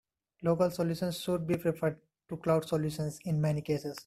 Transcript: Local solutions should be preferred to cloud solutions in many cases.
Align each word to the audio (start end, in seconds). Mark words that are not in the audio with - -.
Local 0.41 0.71
solutions 0.71 1.19
should 1.19 1.45
be 1.45 1.57
preferred 1.57 1.99
to 2.27 2.37
cloud 2.37 2.67
solutions 2.67 3.19
in 3.23 3.39
many 3.39 3.61
cases. 3.61 3.99